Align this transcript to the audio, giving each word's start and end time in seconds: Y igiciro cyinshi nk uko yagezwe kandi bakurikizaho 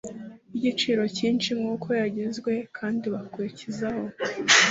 Y 0.51 0.55
igiciro 0.59 1.03
cyinshi 1.15 1.49
nk 1.59 1.63
uko 1.73 1.87
yagezwe 2.01 2.51
kandi 2.77 3.05
bakurikizaho 3.13 4.03